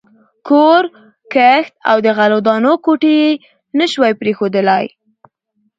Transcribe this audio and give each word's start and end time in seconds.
کور، 0.47 0.83
کښت 1.33 1.73
او 1.89 1.97
د 2.05 2.07
غلو 2.17 2.39
دانو 2.47 2.73
کوټې 2.85 3.11
یې 3.21 3.31
نه 3.77 3.85
شوای 3.91 4.13
پرېښودلای. 4.21 4.85